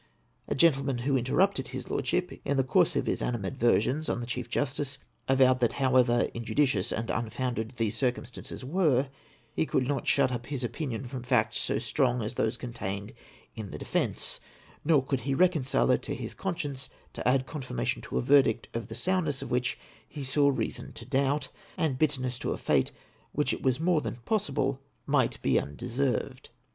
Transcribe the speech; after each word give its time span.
A 0.47 0.55
gentleman 0.55 0.97
who 1.05 1.15
in 1.15 1.25
terrupted 1.25 1.67
his 1.67 1.87
Lordship 1.91 2.41
in 2.43 2.57
the 2.57 2.63
course 2.63 2.95
of 2.95 3.05
his 3.05 3.21
animadversions 3.21 4.09
on 4.09 4.19
the 4.19 4.25
Chief 4.25 4.49
Justice, 4.49 4.97
avowed 5.27 5.59
that 5.59 5.73
however 5.73 6.27
injudicious 6.33 6.91
and 6.91 7.11
un 7.11 7.29
founded 7.29 7.73
these 7.77 7.95
circumstances 7.95 8.65
were, 8.65 9.09
he 9.55 9.67
could 9.67 9.87
not 9.87 10.07
shut 10.07 10.31
up 10.31 10.47
his 10.47 10.63
opinion 10.63 11.05
from 11.05 11.21
facts 11.21 11.59
so 11.59 11.77
strong 11.77 12.23
as 12.23 12.33
those 12.33 12.57
contained 12.57 13.13
in 13.55 13.69
the 13.69 13.77
defence, 13.77 14.39
nor 14.83 15.05
could 15.05 15.19
he 15.19 15.35
reconcile 15.35 15.91
it 15.91 16.01
to 16.01 16.15
his 16.15 16.33
conscience 16.33 16.89
to 17.13 17.27
add 17.27 17.45
confirmation 17.45 18.01
to 18.01 18.17
a 18.17 18.23
verdict 18.23 18.69
of 18.73 18.87
the 18.87 18.95
soundness 18.95 19.43
of 19.43 19.51
which 19.51 19.77
he 20.07 20.23
saw 20.23 20.49
reason 20.49 20.91
to 20.93 21.05
doubt, 21.05 21.49
and 21.77 21.99
bitterness 21.99 22.39
to 22.39 22.53
a 22.53 22.57
fate 22.57 22.91
which 23.33 23.53
it 23.53 23.61
was 23.61 23.79
more 23.79 24.01
than 24.01 24.15
possible 24.25 24.81
might 25.05 25.39
be 25.43 25.59
undeserved. 25.59 26.49